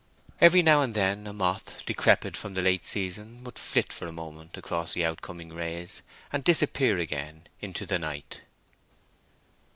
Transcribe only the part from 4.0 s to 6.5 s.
a moment across the out coming rays and